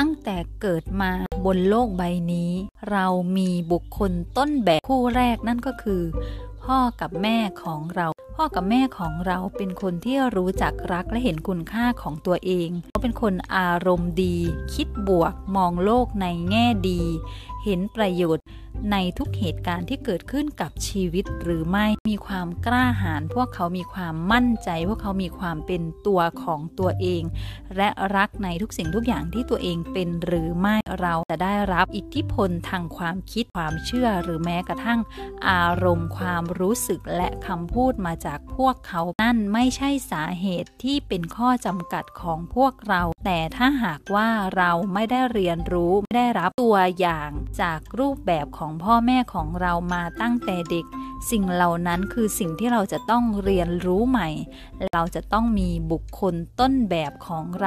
[0.00, 1.12] ตั้งแต่เกิดมา
[1.44, 2.02] บนโลกใบ
[2.32, 2.52] นี้
[2.90, 3.06] เรา
[3.36, 6.02] มีบุคคลต้นแบบคู่แรกนั่นก็คือ
[6.64, 8.06] พ่อกับแม่ของเรา
[8.36, 14.36] พ่อกับแม่ของเราเป็นคนที่รู้จักรักและเห็นคุณค่าของตัวเองเขาเป็นคนอารมณ์ดี
[14.74, 17.02] คิดบวก มองโลกในแง่ดี
[17.64, 18.44] เห็นประโยชน์
[18.92, 27.22] ในทุกเหตุการณ์ที่เกิดขึ้นกับชีวิตหรือไม่มีความกล้าหาญพวกเขามีความมั่นใจ พวกเขามีความเป็นตัวของตัวเอง
[27.76, 35.00] และรักในทุกสิ่งทุกอย่างที่ตัวเองเป็นหรือไม่เราจะได้รับอิทธิพลทางความคิดความเชื่อ หรือแม้กระทั่ง
[35.48, 50.86] อารมณ์ความรู้สึกและคำพูดมาจากพวกเขานั่นไม่ใช่สาเหตุที่เป็นข้อจำกัดของพวกเรา แต่ถ้าหากว่าเราไม่ได้เรียนรู้ไม่ได้รับตัวอย่างจากรูปแบบของของพ่อแม่ของเรามาตั้งแต่เด็ก
[51.30, 54.28] สิ่งเหล่านั้นคือสิ่งที่เราจะต้องเรียนรู้ใหม่
[54.92, 57.66] เราจะต้องมีบุคคลต้นแบบของเรา